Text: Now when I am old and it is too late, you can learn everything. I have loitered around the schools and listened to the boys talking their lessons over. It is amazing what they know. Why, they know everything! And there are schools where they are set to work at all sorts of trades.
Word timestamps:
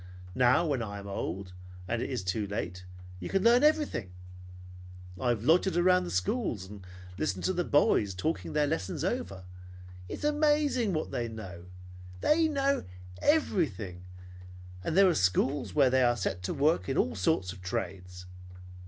Now 0.33 0.65
when 0.65 0.81
I 0.81 0.97
am 0.97 1.05
old 1.05 1.53
and 1.87 2.01
it 2.01 2.09
is 2.09 2.23
too 2.23 2.47
late, 2.47 2.85
you 3.19 3.29
can 3.29 3.43
learn 3.43 3.63
everything. 3.63 4.13
I 5.19 5.29
have 5.29 5.43
loitered 5.43 5.77
around 5.77 6.05
the 6.05 6.09
schools 6.09 6.65
and 6.67 6.83
listened 7.19 7.43
to 7.43 7.53
the 7.53 7.63
boys 7.63 8.15
talking 8.15 8.53
their 8.53 8.65
lessons 8.65 9.03
over. 9.03 9.43
It 10.09 10.17
is 10.17 10.23
amazing 10.23 10.93
what 10.93 11.11
they 11.11 11.27
know. 11.27 11.65
Why, 12.19 12.33
they 12.35 12.47
know 12.47 12.83
everything! 13.21 14.03
And 14.83 14.97
there 14.97 15.07
are 15.07 15.13
schools 15.13 15.75
where 15.75 15.91
they 15.91 16.01
are 16.01 16.17
set 16.17 16.41
to 16.45 16.53
work 16.55 16.89
at 16.89 16.97
all 16.97 17.13
sorts 17.13 17.53
of 17.53 17.61
trades. 17.61 18.25